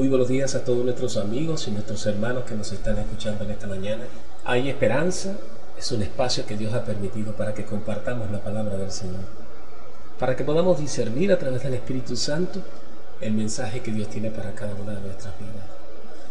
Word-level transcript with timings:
Muy 0.00 0.08
buenos 0.08 0.28
días 0.28 0.54
a 0.54 0.64
todos 0.64 0.82
nuestros 0.82 1.18
amigos 1.18 1.68
y 1.68 1.72
nuestros 1.72 2.06
hermanos 2.06 2.44
que 2.44 2.54
nos 2.54 2.72
están 2.72 2.96
escuchando 2.96 3.44
en 3.44 3.50
esta 3.50 3.66
mañana. 3.66 4.04
Hay 4.46 4.70
esperanza, 4.70 5.36
es 5.78 5.92
un 5.92 6.00
espacio 6.00 6.46
que 6.46 6.56
Dios 6.56 6.72
ha 6.72 6.86
permitido 6.86 7.36
para 7.36 7.52
que 7.52 7.66
compartamos 7.66 8.30
la 8.30 8.42
palabra 8.42 8.78
del 8.78 8.90
Señor, 8.90 9.20
para 10.18 10.34
que 10.36 10.42
podamos 10.42 10.80
discernir 10.80 11.30
a 11.30 11.38
través 11.38 11.62
del 11.62 11.74
Espíritu 11.74 12.16
Santo 12.16 12.62
el 13.20 13.34
mensaje 13.34 13.80
que 13.80 13.92
Dios 13.92 14.08
tiene 14.08 14.30
para 14.30 14.54
cada 14.54 14.74
una 14.74 14.94
de 14.94 15.02
nuestras 15.02 15.38
vidas. 15.38 15.66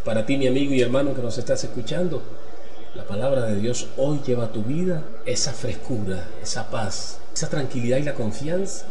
Para 0.04 0.26
ti, 0.26 0.38
mi 0.38 0.48
amigo 0.48 0.74
y 0.74 0.82
hermano 0.82 1.14
que 1.14 1.22
nos 1.22 1.38
estás 1.38 1.64
escuchando, 1.64 2.24
la 2.96 3.04
palabra 3.04 3.44
de 3.44 3.58
Dios 3.58 3.90
hoy 3.98 4.20
lleva 4.26 4.46
a 4.46 4.52
tu 4.52 4.64
vida 4.64 5.04
esa 5.28 5.54
frescura, 5.54 6.28
esa 6.42 6.72
paz, 6.72 7.20
esa 7.36 7.50
tranquilidad 7.50 7.98
y 7.98 8.04
la 8.04 8.16
confianza 8.16 8.88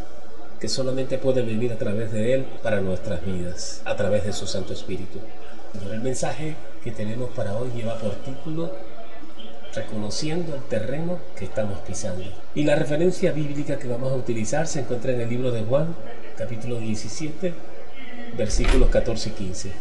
que 0.60 0.68
solamente 0.68 1.18
puede 1.18 1.42
venir 1.42 1.72
a 1.72 1.78
través 1.78 2.12
de 2.12 2.34
Él 2.34 2.46
para 2.62 2.80
nuestras 2.80 3.24
vidas, 3.24 3.80
a 3.84 3.96
través 3.96 4.24
de 4.24 4.32
su 4.32 4.46
Santo 4.46 4.72
Espíritu. 4.72 5.20
El 5.90 6.00
mensaje 6.00 6.56
que 6.82 6.90
tenemos 6.90 7.30
para 7.30 7.56
hoy 7.56 7.70
lleva 7.74 7.98
por 7.98 8.14
título 8.16 8.72
Reconociendo 9.74 10.54
el 10.54 10.62
terreno 10.62 11.18
que 11.36 11.44
estamos 11.44 11.78
pisando. 11.80 12.24
Y 12.54 12.64
la 12.64 12.74
referencia 12.74 13.32
bíblica 13.32 13.78
que 13.78 13.86
vamos 13.86 14.12
a 14.12 14.16
utilizar 14.16 14.66
se 14.66 14.80
encuentra 14.80 15.12
en 15.12 15.20
el 15.20 15.28
libro 15.28 15.52
de 15.52 15.62
Juan, 15.62 15.94
capítulo 16.36 16.78
17, 16.78 17.54
versículos 18.36 18.88
14 18.88 19.28
y 19.28 19.32
15. 19.32 19.72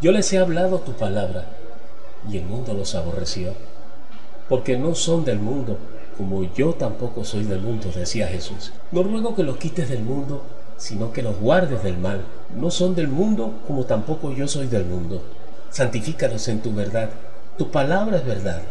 Yo 0.00 0.12
les 0.12 0.32
he 0.32 0.38
hablado 0.38 0.78
tu 0.80 0.92
palabra, 0.92 1.44
y 2.30 2.38
el 2.38 2.44
mundo 2.44 2.72
los 2.72 2.94
aborreció, 2.94 3.52
porque 4.48 4.78
no 4.78 4.94
son 4.94 5.24
del 5.24 5.40
mundo, 5.40 5.78
como 6.18 6.52
yo 6.52 6.74
tampoco 6.74 7.24
soy 7.24 7.44
del 7.44 7.60
mundo, 7.60 7.90
decía 7.94 8.26
Jesús. 8.26 8.72
No 8.90 9.04
ruego 9.04 9.36
que 9.36 9.44
los 9.44 9.56
quites 9.56 9.88
del 9.88 10.02
mundo, 10.02 10.42
sino 10.76 11.12
que 11.12 11.22
los 11.22 11.38
guardes 11.38 11.84
del 11.84 11.96
mal. 11.96 12.22
No 12.56 12.72
son 12.72 12.96
del 12.96 13.06
mundo, 13.06 13.60
como 13.68 13.84
tampoco 13.84 14.32
yo 14.32 14.48
soy 14.48 14.66
del 14.66 14.84
mundo. 14.84 15.22
Santifícalos 15.70 16.48
en 16.48 16.60
tu 16.60 16.74
verdad. 16.74 17.10
Tu 17.56 17.70
palabra 17.70 18.16
es 18.16 18.26
verdad. 18.26 18.62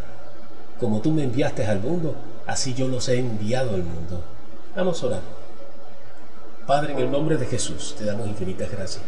Como 0.78 1.00
tú 1.00 1.10
me 1.10 1.24
enviaste 1.24 1.66
al 1.66 1.80
mundo, 1.80 2.16
así 2.46 2.74
yo 2.74 2.86
los 2.86 3.08
he 3.08 3.18
enviado 3.18 3.70
al 3.70 3.82
mundo. 3.82 4.22
Vamos 4.76 5.02
a 5.02 5.06
orar. 5.06 5.20
Padre, 6.66 6.92
en 6.92 6.98
el 6.98 7.10
nombre 7.10 7.38
de 7.38 7.46
Jesús, 7.46 7.94
te 7.96 8.04
damos 8.04 8.28
infinitas 8.28 8.70
gracias. 8.70 9.02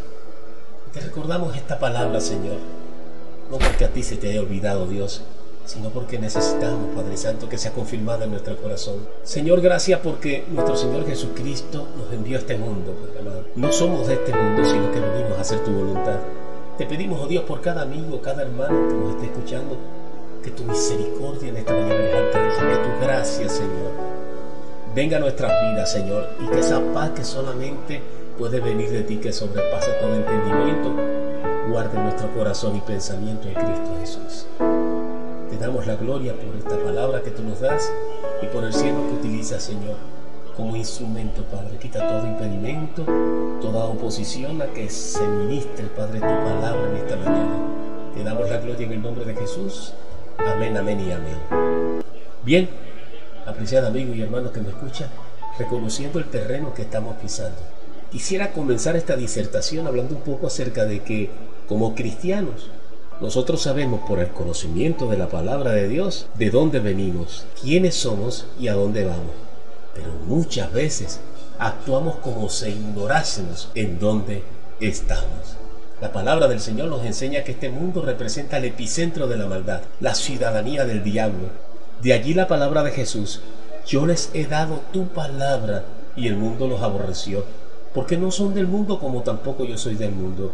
Te 0.94 1.00
recordamos 1.00 1.54
esta 1.54 1.78
palabra, 1.78 2.20
Señor, 2.20 2.56
no 3.50 3.58
porque 3.58 3.84
a 3.84 3.90
ti 3.90 4.02
se 4.02 4.16
te 4.16 4.30
haya 4.30 4.40
olvidado, 4.40 4.86
Dios, 4.86 5.22
sino 5.70 5.90
porque 5.90 6.18
necesitamos, 6.18 6.96
Padre 6.96 7.16
Santo, 7.16 7.48
que 7.48 7.56
sea 7.56 7.70
confirmada 7.70 8.24
en 8.24 8.32
nuestro 8.32 8.56
corazón. 8.56 9.06
Señor, 9.22 9.60
gracias 9.60 10.00
porque 10.02 10.44
nuestro 10.50 10.76
Señor 10.76 11.06
Jesucristo 11.06 11.86
nos 11.96 12.12
envió 12.12 12.38
a 12.38 12.40
este 12.40 12.58
mundo, 12.58 12.92
amado. 13.20 13.44
No 13.54 13.70
somos 13.70 14.08
de 14.08 14.14
este 14.14 14.34
mundo, 14.34 14.64
sino 14.68 14.90
que 14.90 14.98
venimos 14.98 15.38
a 15.38 15.42
hacer 15.42 15.60
tu 15.60 15.70
voluntad. 15.70 16.16
Te 16.76 16.86
pedimos, 16.86 17.20
oh 17.22 17.28
Dios, 17.28 17.44
por 17.44 17.60
cada 17.60 17.82
amigo, 17.82 18.20
cada 18.20 18.42
hermano 18.42 18.88
que 18.88 18.94
nos 18.94 19.14
esté 19.14 19.26
escuchando, 19.26 19.76
que 20.42 20.50
tu 20.50 20.64
misericordia 20.64 21.50
en 21.50 21.56
esta 21.58 21.72
mañana 21.72 21.94
que 21.94 22.76
tu 22.76 23.06
gracia, 23.06 23.48
Señor, 23.48 23.92
venga 24.92 25.18
a 25.18 25.20
nuestras 25.20 25.52
vidas, 25.70 25.92
Señor, 25.92 26.30
y 26.40 26.48
que 26.48 26.58
esa 26.58 26.80
paz 26.92 27.10
que 27.10 27.22
solamente 27.22 28.00
puede 28.36 28.58
venir 28.58 28.90
de 28.90 29.04
ti, 29.04 29.18
que 29.18 29.32
sobrepasa 29.32 30.00
todo 30.00 30.16
entendimiento, 30.16 30.96
guarde 31.70 31.96
nuestro 31.96 32.28
corazón 32.34 32.74
y 32.76 32.80
pensamiento 32.80 33.46
en 33.46 33.54
Cristo 33.54 33.96
Jesús 34.00 34.46
damos 35.56 35.86
la 35.86 35.96
gloria 35.96 36.34
por 36.34 36.54
esta 36.56 36.76
palabra 36.84 37.22
que 37.22 37.30
tú 37.30 37.42
nos 37.42 37.60
das 37.60 37.90
y 38.42 38.46
por 38.46 38.64
el 38.64 38.72
cielo 38.72 39.06
que 39.08 39.26
utilizas, 39.26 39.62
Señor, 39.62 39.96
como 40.56 40.76
instrumento, 40.76 41.42
Padre. 41.44 41.78
Quita 41.78 42.06
todo 42.06 42.26
impedimento, 42.26 43.04
toda 43.60 43.84
oposición 43.84 44.62
a 44.62 44.66
que 44.66 44.88
se 44.88 45.26
ministre, 45.26 45.86
Padre, 45.96 46.20
tu 46.20 46.26
palabra 46.26 46.90
en 46.90 46.96
esta 46.96 47.16
mañana. 47.16 47.56
Te 48.14 48.22
damos 48.22 48.48
la 48.48 48.58
gloria 48.58 48.86
en 48.86 48.92
el 48.92 49.02
nombre 49.02 49.24
de 49.24 49.34
Jesús. 49.34 49.94
Amén, 50.38 50.76
amén 50.76 51.00
y 51.00 51.12
amén. 51.12 52.02
Bien, 52.44 52.68
apreciado 53.46 53.88
amigo 53.88 54.14
y 54.14 54.22
hermano 54.22 54.52
que 54.52 54.60
me 54.60 54.70
escucha, 54.70 55.08
reconociendo 55.58 56.18
el 56.18 56.26
terreno 56.26 56.72
que 56.74 56.82
estamos 56.82 57.16
pisando. 57.16 57.58
Quisiera 58.10 58.52
comenzar 58.52 58.96
esta 58.96 59.16
disertación 59.16 59.86
hablando 59.86 60.16
un 60.16 60.22
poco 60.22 60.46
acerca 60.46 60.84
de 60.84 61.00
que 61.00 61.30
como 61.68 61.94
cristianos 61.94 62.70
nosotros 63.20 63.60
sabemos 63.60 64.00
por 64.08 64.18
el 64.18 64.28
conocimiento 64.28 65.08
de 65.10 65.18
la 65.18 65.28
palabra 65.28 65.72
de 65.72 65.88
Dios 65.88 66.26
de 66.36 66.50
dónde 66.50 66.80
venimos, 66.80 67.44
quiénes 67.60 67.94
somos 67.94 68.46
y 68.58 68.68
a 68.68 68.74
dónde 68.74 69.04
vamos. 69.04 69.34
Pero 69.94 70.12
muchas 70.26 70.72
veces 70.72 71.20
actuamos 71.58 72.16
como 72.16 72.48
si 72.48 72.70
ignorásemos 72.70 73.70
en 73.74 73.98
dónde 73.98 74.42
estamos. 74.80 75.56
La 76.00 76.12
palabra 76.12 76.48
del 76.48 76.60
Señor 76.60 76.88
nos 76.88 77.04
enseña 77.04 77.44
que 77.44 77.52
este 77.52 77.68
mundo 77.68 78.00
representa 78.00 78.56
el 78.56 78.64
epicentro 78.64 79.26
de 79.26 79.36
la 79.36 79.44
maldad, 79.44 79.82
la 80.00 80.14
ciudadanía 80.14 80.86
del 80.86 81.04
diablo. 81.04 81.48
De 82.00 82.14
allí 82.14 82.32
la 82.32 82.48
palabra 82.48 82.82
de 82.82 82.92
Jesús, 82.92 83.42
yo 83.86 84.06
les 84.06 84.30
he 84.32 84.46
dado 84.46 84.80
tu 84.94 85.08
palabra 85.08 85.84
y 86.16 86.26
el 86.26 86.36
mundo 86.36 86.68
los 86.68 86.80
aborreció, 86.80 87.44
porque 87.92 88.16
no 88.16 88.30
son 88.30 88.54
del 88.54 88.66
mundo 88.66 88.98
como 88.98 89.22
tampoco 89.22 89.66
yo 89.66 89.76
soy 89.76 89.96
del 89.96 90.12
mundo. 90.12 90.52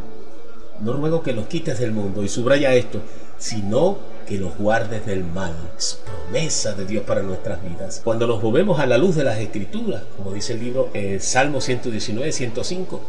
No 0.80 0.92
ruego 0.92 1.22
que 1.22 1.32
los 1.32 1.46
quites 1.46 1.78
del 1.78 1.92
mundo, 1.92 2.22
y 2.22 2.28
subraya 2.28 2.74
esto, 2.74 3.00
sino 3.38 3.98
que 4.26 4.38
los 4.38 4.56
guardes 4.56 5.06
del 5.06 5.24
mal. 5.24 5.54
Es 5.78 6.00
promesa 6.04 6.72
de 6.74 6.84
Dios 6.84 7.04
para 7.04 7.22
nuestras 7.22 7.62
vidas. 7.62 8.00
Cuando 8.04 8.26
nos 8.26 8.42
movemos 8.42 8.80
a 8.80 8.86
la 8.86 8.98
luz 8.98 9.16
de 9.16 9.24
las 9.24 9.38
Escrituras, 9.38 10.02
como 10.16 10.32
dice 10.32 10.54
el 10.54 10.60
libro 10.60 10.90
eh, 10.94 11.18
Salmo 11.20 11.60
119, 11.60 12.32
105, 12.32 13.00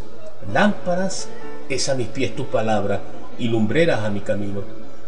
lámparas 0.53 1.27
es 1.69 1.89
a 1.89 1.95
mis 1.95 2.07
pies 2.07 2.35
tu 2.35 2.45
palabra 2.47 3.01
y 3.37 3.47
lumbreras 3.47 4.03
a 4.03 4.09
mi 4.09 4.21
camino. 4.21 4.61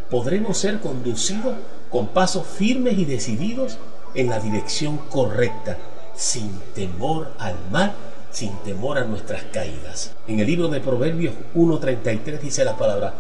Podremos 0.10 0.58
ser 0.58 0.80
conducidos 0.80 1.56
con 1.90 2.08
pasos 2.08 2.46
firmes 2.46 2.98
y 2.98 3.06
decididos 3.06 3.78
en 4.16 4.30
la 4.30 4.40
dirección 4.40 4.98
correcta, 5.10 5.78
sin 6.16 6.60
temor 6.74 7.32
al 7.38 7.56
mal 7.72 7.94
sin 8.32 8.56
temor 8.60 8.98
a 8.98 9.06
nuestras 9.06 9.44
caídas. 9.44 10.14
En 10.28 10.40
el 10.40 10.48
libro 10.48 10.68
de 10.68 10.80
Proverbios 10.80 11.34
1.33 11.56 12.40
dice 12.40 12.66
la 12.66 12.78
palabra, 12.78 13.14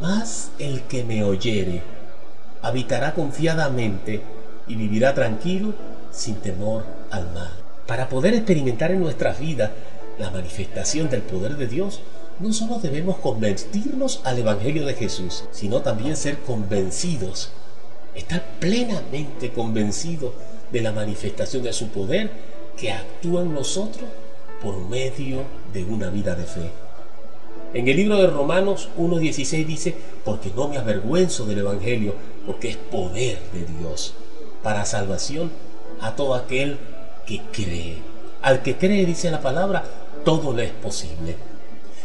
más 0.00 0.50
el 0.58 0.82
que 0.82 1.04
me 1.04 1.24
oyere 1.24 1.82
habitará 2.62 3.14
confiadamente 3.14 4.22
y 4.66 4.74
vivirá 4.74 5.14
tranquilo 5.14 5.74
sin 6.10 6.36
temor 6.36 6.84
al 7.10 7.30
mal. 7.32 7.52
Para 7.86 8.08
poder 8.08 8.32
experimentar 8.34 8.90
en 8.90 9.00
nuestras 9.00 9.38
vidas 9.38 9.70
la 10.18 10.30
manifestación 10.30 11.10
del 11.10 11.20
poder 11.20 11.56
de 11.56 11.66
Dios, 11.66 12.00
no 12.40 12.52
solo 12.52 12.78
debemos 12.78 13.18
convertirnos 13.18 14.20
al 14.24 14.38
Evangelio 14.38 14.86
de 14.86 14.94
Jesús, 14.94 15.44
sino 15.52 15.82
también 15.82 16.16
ser 16.16 16.38
convencidos, 16.38 17.50
estar 18.14 18.42
plenamente 18.58 19.52
convencidos 19.52 20.32
de 20.72 20.80
la 20.80 20.92
manifestación 20.92 21.62
de 21.62 21.72
su 21.74 21.88
poder 21.88 22.30
que 22.78 22.92
actúa 22.92 23.42
en 23.42 23.52
nosotros 23.52 24.08
por 24.64 24.78
medio 24.88 25.42
de 25.74 25.84
una 25.84 26.08
vida 26.08 26.34
de 26.34 26.44
fe. 26.44 26.70
En 27.74 27.86
el 27.86 27.96
libro 27.96 28.16
de 28.16 28.28
Romanos 28.28 28.88
1.16 28.96 29.66
dice, 29.66 29.94
porque 30.24 30.50
no 30.56 30.68
me 30.68 30.78
avergüenzo 30.78 31.44
del 31.44 31.58
Evangelio, 31.58 32.14
porque 32.46 32.70
es 32.70 32.76
poder 32.76 33.38
de 33.52 33.66
Dios 33.78 34.14
para 34.62 34.86
salvación 34.86 35.50
a 36.00 36.16
todo 36.16 36.34
aquel 36.34 36.78
que 37.26 37.42
cree. 37.52 37.98
Al 38.42 38.62
que 38.62 38.76
cree, 38.76 39.04
dice 39.04 39.30
la 39.30 39.42
palabra, 39.42 39.84
todo 40.24 40.54
le 40.54 40.64
es 40.64 40.72
posible. 40.72 41.36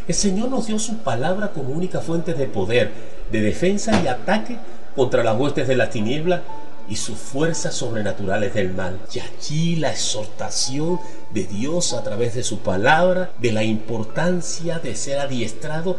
El 0.07 0.15
Señor 0.15 0.49
nos 0.49 0.67
dio 0.67 0.79
su 0.79 0.97
palabra 0.97 1.51
como 1.51 1.69
única 1.69 2.01
fuente 2.01 2.33
de 2.33 2.47
poder, 2.47 2.91
de 3.31 3.41
defensa 3.41 4.01
y 4.03 4.07
ataque 4.07 4.57
contra 4.95 5.23
las 5.23 5.39
huestes 5.39 5.67
de 5.67 5.75
la 5.75 5.89
tiniebla 5.89 6.41
y 6.89 6.95
sus 6.95 7.17
fuerzas 7.17 7.75
sobrenaturales 7.75 8.53
del 8.53 8.73
mal. 8.73 8.99
Y 9.13 9.19
allí 9.19 9.75
la 9.75 9.91
exhortación 9.91 10.99
de 11.33 11.43
Dios 11.43 11.93
a 11.93 12.03
través 12.03 12.33
de 12.33 12.43
su 12.43 12.59
palabra, 12.59 13.31
de 13.39 13.51
la 13.51 13.63
importancia 13.63 14.79
de 14.79 14.95
ser 14.95 15.19
adiestrado 15.19 15.97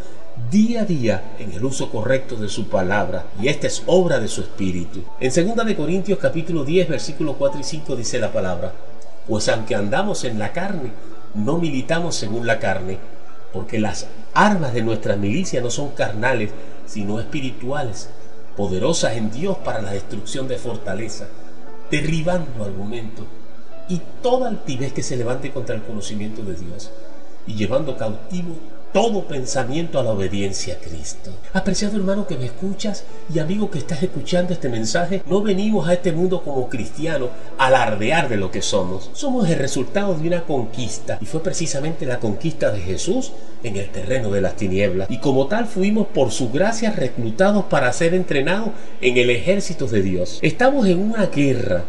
día 0.50 0.82
a 0.82 0.84
día 0.84 1.34
en 1.38 1.52
el 1.52 1.64
uso 1.64 1.90
correcto 1.90 2.36
de 2.36 2.48
su 2.48 2.68
palabra 2.68 3.26
y 3.40 3.48
esta 3.48 3.66
es 3.66 3.82
obra 3.86 4.18
de 4.18 4.28
su 4.28 4.40
espíritu. 4.40 5.04
En 5.20 5.32
2 5.56 5.66
de 5.66 5.76
Corintios 5.76 6.18
capítulo 6.18 6.64
10 6.64 6.88
versículos 6.88 7.36
4 7.38 7.60
y 7.60 7.64
5 7.64 7.96
dice 7.96 8.18
la 8.18 8.32
palabra, 8.32 8.72
pues 9.28 9.48
aunque 9.48 9.74
andamos 9.74 10.24
en 10.24 10.38
la 10.38 10.52
carne, 10.52 10.90
no 11.34 11.58
militamos 11.58 12.16
según 12.16 12.46
la 12.46 12.58
carne, 12.58 12.98
porque 13.52 13.78
las 13.78 14.06
armas 14.34 14.72
de 14.72 14.82
nuestra 14.82 15.16
milicia 15.16 15.60
no 15.60 15.70
son 15.70 15.90
carnales, 15.90 16.50
sino 16.86 17.20
espirituales 17.20 18.08
poderosas 18.56 19.16
en 19.16 19.30
Dios 19.30 19.56
para 19.58 19.82
la 19.82 19.92
destrucción 19.92 20.48
de 20.48 20.56
fortaleza, 20.56 21.28
derribando 21.90 22.64
argumentos 22.64 23.26
y 23.90 24.00
toda 24.22 24.48
altivez 24.48 24.92
que 24.92 25.02
se 25.02 25.16
levante 25.16 25.50
contra 25.50 25.74
el 25.74 25.82
conocimiento 25.82 26.42
de 26.42 26.54
Dios 26.54 26.90
y 27.46 27.54
llevando 27.54 27.96
cautivo 27.96 28.54
todo 28.92 29.24
pensamiento 29.28 30.00
a 30.00 30.02
la 30.02 30.10
obediencia 30.10 30.74
a 30.74 30.78
Cristo. 30.78 31.30
Apreciado 31.52 31.96
hermano 31.96 32.26
que 32.26 32.36
me 32.36 32.46
escuchas 32.46 33.04
y 33.32 33.38
amigo 33.38 33.70
que 33.70 33.78
estás 33.78 34.02
escuchando 34.02 34.52
este 34.52 34.68
mensaje, 34.68 35.22
no 35.26 35.42
venimos 35.42 35.88
a 35.88 35.94
este 35.94 36.10
mundo 36.10 36.42
como 36.42 36.68
cristianos 36.68 37.30
a 37.56 37.66
alardear 37.66 38.28
de 38.28 38.36
lo 38.36 38.50
que 38.50 38.62
somos. 38.62 39.10
Somos 39.12 39.48
el 39.48 39.58
resultado 39.58 40.14
de 40.14 40.26
una 40.26 40.42
conquista 40.42 41.18
y 41.20 41.26
fue 41.26 41.40
precisamente 41.40 42.04
la 42.04 42.18
conquista 42.18 42.72
de 42.72 42.80
Jesús 42.80 43.32
en 43.62 43.76
el 43.76 43.90
terreno 43.90 44.30
de 44.30 44.40
las 44.40 44.56
tinieblas. 44.56 45.08
Y 45.08 45.18
como 45.18 45.46
tal 45.46 45.66
fuimos 45.66 46.08
por 46.08 46.32
su 46.32 46.50
gracia 46.50 46.90
reclutados 46.90 47.66
para 47.66 47.92
ser 47.92 48.14
entrenados 48.14 48.70
en 49.00 49.16
el 49.18 49.30
ejército 49.30 49.86
de 49.86 50.02
Dios. 50.02 50.40
Estamos 50.42 50.86
en 50.86 50.98
una 50.98 51.26
guerra 51.26 51.84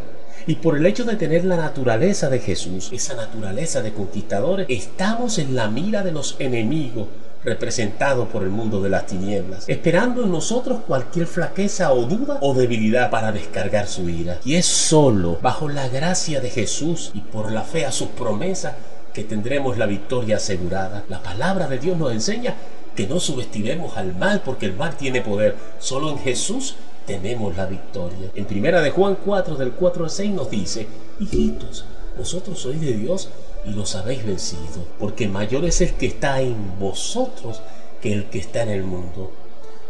y 0.52 0.56
por 0.56 0.76
el 0.76 0.86
hecho 0.86 1.06
de 1.06 1.16
tener 1.16 1.46
la 1.46 1.56
naturaleza 1.56 2.28
de 2.28 2.40
Jesús, 2.40 2.90
esa 2.92 3.16
naturaleza 3.16 3.82
de 3.82 3.94
conquistadores, 3.94 4.66
estamos 4.68 5.38
en 5.38 5.56
la 5.56 5.70
mira 5.70 6.04
de 6.04 6.12
los 6.12 6.36
enemigos 6.40 7.08
representados 7.46 8.28
por 8.28 8.44
el 8.44 8.50
mundo 8.50 8.82
de 8.82 8.90
las 8.90 9.06
tinieblas, 9.06 9.64
esperando 9.70 10.26
en 10.26 10.32
nosotros 10.34 10.82
cualquier 10.86 11.28
flaqueza 11.28 11.94
o 11.94 12.04
duda 12.04 12.38
o 12.42 12.54
debilidad 12.54 13.10
para 13.10 13.32
descargar 13.32 13.88
su 13.88 14.10
ira. 14.10 14.40
Y 14.44 14.56
es 14.56 14.66
solo 14.66 15.40
bajo 15.42 15.70
la 15.70 15.88
gracia 15.88 16.42
de 16.42 16.50
Jesús 16.50 17.12
y 17.14 17.22
por 17.22 17.50
la 17.54 17.62
fe 17.62 17.86
a 17.86 17.94
sus 17.94 18.10
promesas 18.10 18.74
que 19.14 19.24
tendremos 19.24 19.78
la 19.78 19.86
victoria 19.86 20.36
asegurada. 20.36 21.06
La 21.08 21.24
palabra 21.24 21.70
de 21.70 21.80
Dios 21.80 21.98
nos 21.98 22.12
enseña 22.12 22.56
que 22.94 23.08
no 23.08 23.22
subestimemos 23.22 23.96
al 23.96 24.16
mal 24.16 24.42
porque 24.44 24.66
el 24.66 24.76
mal 24.76 24.98
tiene 24.98 25.22
poder. 25.22 25.56
Solo 25.80 26.10
en 26.10 26.20
Jesús 26.20 26.76
tenemos 27.06 27.56
la 27.56 27.66
victoria. 27.66 28.32
En 28.36 28.46
primera 28.46 28.82
de 28.82 28.92
Juan 28.92 29.18
4 29.24 29.56
del 29.56 29.72
4 29.72 30.04
al 30.04 30.10
6 30.10 30.32
nos 30.32 30.50
dice, 30.50 30.88
hijitos, 31.20 31.86
vosotros 32.18 32.60
sois 32.60 32.80
de 32.80 32.94
Dios 32.94 33.30
y 33.66 33.72
los 33.72 33.96
habéis 33.96 34.26
vencido, 34.26 34.86
porque 35.00 35.28
mayor 35.28 35.66
es 35.66 35.82
el 35.82 35.94
que 35.94 36.08
está 36.08 36.42
en 36.42 36.80
vosotros 36.80 37.62
que 38.02 38.14
el 38.14 38.26
que 38.26 38.40
está 38.40 38.64
en 38.64 38.70
el 38.70 38.84
mundo. 38.84 39.32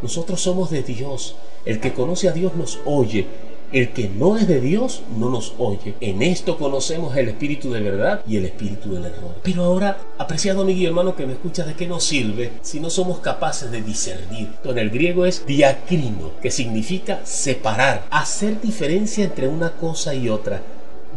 Nosotros 0.01 0.41
somos 0.41 0.71
de 0.71 0.83
Dios, 0.83 1.35
el 1.65 1.79
que 1.79 1.93
conoce 1.93 2.27
a 2.27 2.33
Dios 2.33 2.55
nos 2.55 2.79
oye, 2.85 3.27
el 3.71 3.89
que 3.91 4.09
no 4.09 4.37
es 4.37 4.47
de 4.47 4.59
Dios 4.59 5.03
no 5.17 5.29
nos 5.29 5.53
oye. 5.57 5.95
En 6.01 6.21
esto 6.21 6.57
conocemos 6.57 7.15
el 7.15 7.29
espíritu 7.29 7.71
de 7.71 7.81
verdad 7.81 8.21
y 8.27 8.37
el 8.37 8.45
espíritu 8.45 8.93
del 8.93 9.05
error. 9.05 9.35
Pero 9.43 9.63
ahora, 9.63 9.97
apreciado 10.17 10.61
amigo 10.61 10.79
y 10.79 10.85
hermano 10.85 11.15
que 11.15 11.25
me 11.25 11.33
escucha, 11.33 11.63
¿de 11.65 11.75
qué 11.75 11.87
nos 11.87 12.03
sirve 12.03 12.51
si 12.61 12.79
no 12.79 12.89
somos 12.89 13.19
capaces 13.19 13.71
de 13.71 13.81
discernir? 13.81 14.49
En 14.63 14.77
el 14.77 14.89
griego 14.89 15.25
es 15.25 15.45
diacrino, 15.45 16.31
que 16.41 16.51
significa 16.51 17.21
separar, 17.23 18.05
hacer 18.09 18.59
diferencia 18.61 19.23
entre 19.23 19.47
una 19.47 19.71
cosa 19.71 20.13
y 20.13 20.29
otra, 20.29 20.61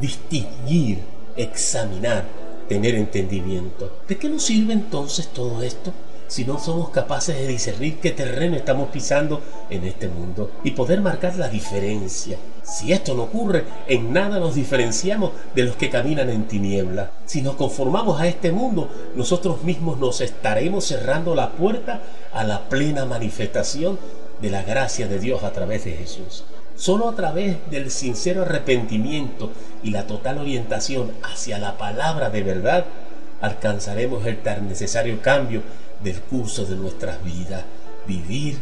distinguir, 0.01 0.99
examinar, 1.37 2.25
tener 2.69 2.95
entendimiento. 2.95 3.99
¿De 4.09 4.17
qué 4.17 4.29
nos 4.29 4.45
sirve 4.45 4.73
entonces 4.73 5.29
todo 5.29 5.63
esto? 5.63 5.93
Si 6.35 6.45
no 6.45 6.59
somos 6.59 6.91
capaces 6.91 7.37
de 7.37 7.47
discernir 7.47 8.01
qué 8.01 8.11
terreno 8.11 8.57
estamos 8.57 8.89
pisando 8.89 9.41
en 9.71 9.85
este 9.85 10.09
mundo 10.09 10.51
y 10.65 10.73
poder 10.73 11.01
marcar 11.01 11.37
la 11.37 11.49
diferencia. 11.49 12.37
Si 12.65 12.93
esto 12.93 13.15
no 13.15 13.23
ocurre, 13.23 13.63
en 13.87 14.13
nada 14.13 14.41
nos 14.41 14.57
diferenciamos 14.57 15.31
de 15.55 15.63
los 15.63 15.77
que 15.77 15.91
caminan 15.91 16.31
en 16.31 16.49
tiniebla. 16.49 17.13
Si 17.25 17.41
nos 17.41 17.55
conformamos 17.55 18.21
a 18.21 18.27
este 18.27 18.51
mundo, 18.51 18.91
nosotros 19.15 19.63
mismos 19.63 20.01
nos 20.01 20.21
estaremos 20.21 20.85
cerrando 20.85 21.37
la 21.37 21.53
puerta 21.53 22.03
a 22.33 22.43
la 22.43 22.69
plena 22.69 23.05
manifestación 23.05 23.97
de 24.43 24.51
la 24.51 24.65
gracia 24.65 25.07
de 25.07 25.21
Dios 25.21 25.45
a 25.45 25.53
través 25.53 25.85
de 25.85 25.93
Jesús. 25.93 26.47
Solo 26.75 27.09
a 27.09 27.15
través 27.15 27.59
del 27.71 27.93
sincero 27.93 28.43
arrepentimiento 28.43 29.53
y 29.85 29.93
la 29.93 30.09
total 30.09 30.39
orientación 30.39 31.13
hacia 31.23 31.61
la 31.61 31.79
palabra 31.79 32.31
de 32.31 32.43
verdad 32.43 32.87
alcanzaremos 33.41 34.27
el 34.27 34.43
tan 34.43 34.69
necesario 34.69 35.21
cambio 35.23 35.63
del 36.05 36.21
curso 36.21 36.67
de 36.67 36.77
nuestras 36.77 37.25
vidas, 37.25 37.65
vivir 38.07 38.59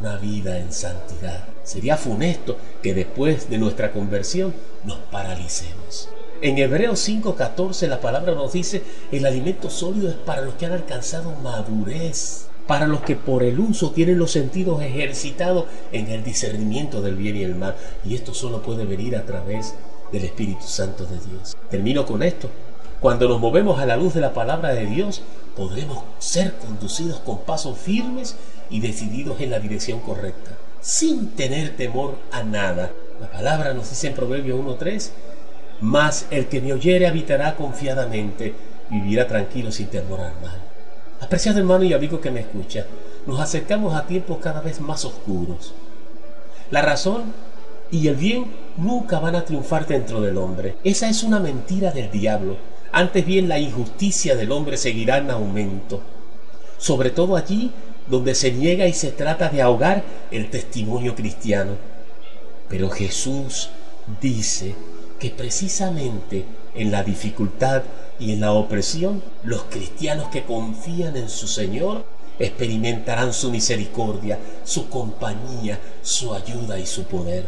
una 0.00 0.16
vida 0.16 0.58
en 0.58 0.72
santidad. 0.72 1.44
Sería 1.62 1.96
funesto 1.96 2.56
que 2.82 2.94
después 2.94 3.48
de 3.48 3.58
nuestra 3.58 3.92
conversión 3.92 4.54
nos 4.84 4.98
paralicemos. 5.12 6.08
En 6.42 6.58
Hebreos 6.58 7.00
5:14 7.08 7.86
la 7.88 8.00
palabra 8.00 8.34
nos 8.34 8.52
dice, 8.52 8.82
el 9.12 9.26
alimento 9.26 9.70
sólido 9.70 10.08
es 10.08 10.16
para 10.16 10.42
los 10.42 10.54
que 10.54 10.66
han 10.66 10.72
alcanzado 10.72 11.32
madurez, 11.42 12.48
para 12.66 12.86
los 12.86 13.00
que 13.00 13.16
por 13.16 13.42
el 13.42 13.60
uso 13.60 13.92
tienen 13.92 14.18
los 14.18 14.32
sentidos 14.32 14.82
ejercitados 14.82 15.66
en 15.92 16.08
el 16.08 16.24
discernimiento 16.24 17.00
del 17.00 17.16
bien 17.16 17.36
y 17.36 17.42
el 17.42 17.54
mal. 17.54 17.76
Y 18.04 18.14
esto 18.14 18.34
solo 18.34 18.62
puede 18.62 18.84
venir 18.84 19.16
a 19.16 19.24
través 19.24 19.74
del 20.12 20.24
Espíritu 20.24 20.66
Santo 20.66 21.04
de 21.04 21.18
Dios. 21.18 21.56
Termino 21.70 22.04
con 22.04 22.22
esto. 22.22 22.50
Cuando 23.00 23.28
nos 23.28 23.40
movemos 23.40 23.78
a 23.78 23.86
la 23.86 23.96
luz 23.96 24.14
de 24.14 24.20
la 24.20 24.34
palabra 24.34 24.74
de 24.74 24.86
Dios, 24.86 25.22
podremos 25.56 26.04
ser 26.18 26.54
conducidos 26.54 27.20
con 27.20 27.38
pasos 27.38 27.78
firmes 27.78 28.36
y 28.68 28.80
decididos 28.80 29.40
en 29.40 29.50
la 29.50 29.58
dirección 29.58 30.00
correcta, 30.00 30.52
sin 30.80 31.30
tener 31.30 31.76
temor 31.76 32.16
a 32.30 32.42
nada. 32.42 32.92
La 33.20 33.30
palabra 33.30 33.72
nos 33.72 33.88
dice 33.88 34.08
en 34.08 34.14
Proverbio 34.14 34.58
1.3, 34.58 35.10
mas 35.80 36.26
el 36.30 36.46
que 36.46 36.60
me 36.60 36.72
oyere 36.72 37.06
habitará 37.06 37.56
confiadamente, 37.56 38.54
vivirá 38.90 39.26
tranquilo 39.26 39.72
sin 39.72 39.86
temor 39.86 40.20
al 40.20 40.40
mal. 40.40 40.62
Apreciado 41.20 41.58
hermano 41.58 41.84
y 41.84 41.94
amigo 41.94 42.20
que 42.20 42.30
me 42.30 42.40
escucha, 42.40 42.86
nos 43.26 43.40
acercamos 43.40 43.94
a 43.94 44.06
tiempos 44.06 44.38
cada 44.42 44.60
vez 44.60 44.80
más 44.80 45.04
oscuros. 45.04 45.72
La 46.70 46.82
razón 46.82 47.32
y 47.90 48.08
el 48.08 48.16
bien 48.16 48.52
nunca 48.76 49.18
van 49.18 49.36
a 49.36 49.44
triunfar 49.44 49.86
dentro 49.86 50.20
del 50.20 50.36
hombre. 50.36 50.76
Esa 50.84 51.08
es 51.08 51.22
una 51.22 51.40
mentira 51.40 51.90
del 51.92 52.10
diablo 52.10 52.56
antes 52.96 53.26
bien 53.26 53.46
la 53.46 53.58
injusticia 53.58 54.36
del 54.36 54.50
hombre 54.50 54.78
seguirá 54.78 55.18
en 55.18 55.30
aumento, 55.30 56.00
sobre 56.78 57.10
todo 57.10 57.36
allí 57.36 57.70
donde 58.08 58.34
se 58.34 58.52
niega 58.52 58.86
y 58.86 58.94
se 58.94 59.12
trata 59.12 59.50
de 59.50 59.60
ahogar 59.60 60.02
el 60.30 60.48
testimonio 60.48 61.14
cristiano. 61.14 61.72
Pero 62.70 62.88
Jesús 62.88 63.68
dice 64.22 64.74
que 65.20 65.28
precisamente 65.28 66.46
en 66.74 66.90
la 66.90 67.02
dificultad 67.02 67.82
y 68.18 68.32
en 68.32 68.40
la 68.40 68.52
opresión, 68.52 69.22
los 69.44 69.64
cristianos 69.64 70.30
que 70.30 70.44
confían 70.44 71.18
en 71.18 71.28
su 71.28 71.48
Señor 71.48 72.06
experimentarán 72.38 73.34
su 73.34 73.50
misericordia, 73.50 74.38
su 74.64 74.88
compañía, 74.88 75.78
su 76.00 76.32
ayuda 76.32 76.78
y 76.78 76.86
su 76.86 77.04
poder. 77.04 77.46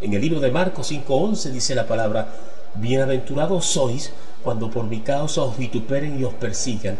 En 0.00 0.12
el 0.12 0.20
libro 0.20 0.40
de 0.40 0.50
Marcos 0.50 0.90
5:11 0.90 1.52
dice 1.52 1.76
la 1.76 1.86
palabra, 1.86 2.34
Bienaventurados 2.74 3.66
sois 3.66 4.12
cuando 4.42 4.70
por 4.70 4.84
mi 4.84 5.00
causa 5.00 5.42
os 5.42 5.58
vituperen 5.58 6.18
y 6.18 6.24
os 6.24 6.32
persigan 6.34 6.96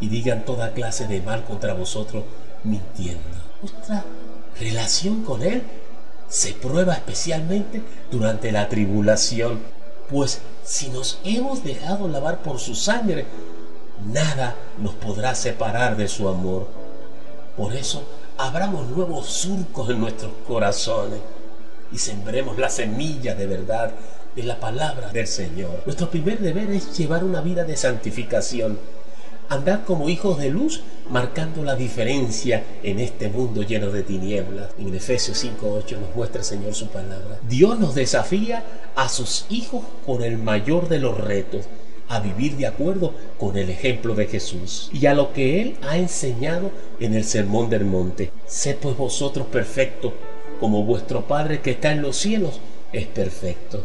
y 0.00 0.08
digan 0.08 0.44
toda 0.44 0.72
clase 0.72 1.06
de 1.06 1.22
mal 1.22 1.44
contra 1.44 1.72
vosotros 1.72 2.24
mintiendo. 2.62 3.22
Nuestra 3.62 4.04
relación 4.60 5.24
con 5.24 5.42
Él 5.42 5.62
se 6.28 6.52
prueba 6.52 6.92
especialmente 6.92 7.82
durante 8.10 8.52
la 8.52 8.68
tribulación, 8.68 9.60
pues 10.10 10.40
si 10.62 10.88
nos 10.88 11.18
hemos 11.24 11.64
dejado 11.64 12.06
lavar 12.06 12.42
por 12.42 12.58
su 12.58 12.74
sangre, 12.74 13.24
nada 14.04 14.54
nos 14.78 14.94
podrá 14.94 15.34
separar 15.34 15.96
de 15.96 16.08
su 16.08 16.28
amor. 16.28 16.68
Por 17.56 17.74
eso, 17.74 18.02
abramos 18.36 18.88
nuevos 18.88 19.26
surcos 19.26 19.88
en 19.88 20.00
nuestros 20.00 20.32
corazones 20.46 21.20
y 21.92 21.98
sembremos 21.98 22.58
la 22.58 22.68
semilla 22.68 23.34
de 23.34 23.46
verdad 23.46 23.90
de 24.36 24.42
la 24.42 24.58
palabra 24.58 25.10
del 25.10 25.26
Señor. 25.26 25.82
Nuestro 25.84 26.10
primer 26.10 26.40
deber 26.40 26.70
es 26.70 26.96
llevar 26.96 27.24
una 27.24 27.40
vida 27.40 27.64
de 27.64 27.76
santificación, 27.76 28.78
andar 29.48 29.84
como 29.84 30.08
hijos 30.08 30.38
de 30.38 30.50
luz, 30.50 30.82
marcando 31.10 31.62
la 31.62 31.76
diferencia 31.76 32.64
en 32.82 32.98
este 32.98 33.28
mundo 33.28 33.62
lleno 33.62 33.90
de 33.90 34.02
tinieblas. 34.02 34.70
En 34.78 34.94
Efesios 34.94 35.44
5.8 35.44 35.98
nos 35.98 36.16
muestra 36.16 36.40
el 36.40 36.44
Señor 36.44 36.74
su 36.74 36.88
palabra. 36.88 37.38
Dios 37.48 37.78
nos 37.78 37.94
desafía 37.94 38.64
a 38.96 39.08
sus 39.08 39.46
hijos 39.50 39.84
con 40.06 40.22
el 40.22 40.38
mayor 40.38 40.88
de 40.88 40.98
los 40.98 41.18
retos, 41.18 41.66
a 42.08 42.20
vivir 42.20 42.56
de 42.56 42.66
acuerdo 42.66 43.14
con 43.38 43.56
el 43.56 43.70
ejemplo 43.70 44.14
de 44.14 44.26
Jesús 44.26 44.90
y 44.92 45.06
a 45.06 45.14
lo 45.14 45.32
que 45.32 45.62
Él 45.62 45.76
ha 45.82 45.96
enseñado 45.96 46.70
en 47.00 47.14
el 47.14 47.24
Sermón 47.24 47.70
del 47.70 47.84
Monte. 47.84 48.30
Sé 48.46 48.74
pues 48.74 48.96
vosotros 48.96 49.46
perfectos, 49.46 50.12
como 50.60 50.84
vuestro 50.84 51.26
Padre 51.26 51.60
que 51.60 51.72
está 51.72 51.92
en 51.92 52.02
los 52.02 52.16
cielos 52.16 52.60
es 52.92 53.06
perfecto. 53.06 53.84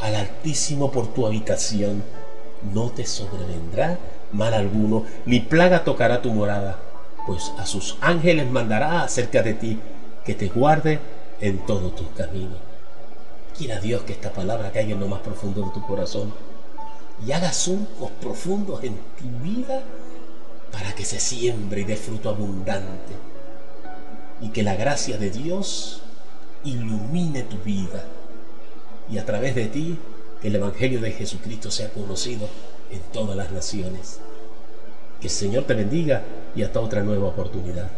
al 0.00 0.14
Altísimo 0.14 0.90
por 0.90 1.12
tu 1.12 1.26
habitación. 1.26 2.02
No 2.74 2.90
te 2.90 3.06
sobrevendrá 3.06 3.98
mal 4.32 4.54
alguno, 4.54 5.04
ni 5.26 5.40
plaga 5.40 5.84
tocará 5.84 6.22
tu 6.22 6.32
morada, 6.32 6.78
pues 7.26 7.52
a 7.58 7.66
sus 7.66 7.96
ángeles 8.00 8.50
mandará 8.50 9.02
acerca 9.02 9.42
de 9.42 9.54
ti 9.54 9.78
que 10.24 10.34
te 10.34 10.48
guarde 10.48 11.00
en 11.40 11.58
todo 11.66 11.90
tus 11.90 12.08
caminos. 12.08 12.58
Quiera 13.56 13.80
Dios 13.80 14.02
que 14.02 14.12
esta 14.12 14.32
palabra 14.32 14.70
caiga 14.70 14.92
en 14.92 15.00
lo 15.00 15.08
más 15.08 15.20
profundo 15.20 15.66
de 15.66 15.72
tu 15.72 15.86
corazón 15.86 16.32
y 17.26 17.32
haga 17.32 17.52
surcos 17.52 18.10
profundos 18.20 18.82
en 18.84 18.96
tu 19.18 19.28
vida 19.42 19.82
para 20.72 20.94
que 20.94 21.04
se 21.04 21.18
siembre 21.18 21.80
y 21.80 21.84
dé 21.84 21.96
fruto 21.96 22.30
abundante 22.30 23.14
y 24.40 24.48
que 24.50 24.62
la 24.62 24.76
gracia 24.76 25.18
de 25.18 25.30
Dios 25.30 26.02
ilumine 26.64 27.42
tu 27.42 27.58
vida 27.58 28.04
y 29.10 29.18
a 29.18 29.26
través 29.26 29.54
de 29.54 29.66
ti 29.66 29.98
el 30.42 30.54
Evangelio 30.56 31.00
de 31.00 31.12
Jesucristo 31.12 31.70
sea 31.70 31.90
conocido 31.90 32.48
en 32.90 33.00
todas 33.12 33.36
las 33.36 33.50
naciones. 33.52 34.20
Que 35.20 35.26
el 35.26 35.32
Señor 35.32 35.64
te 35.64 35.74
bendiga 35.74 36.22
y 36.54 36.62
hasta 36.62 36.80
otra 36.80 37.02
nueva 37.02 37.28
oportunidad. 37.28 37.90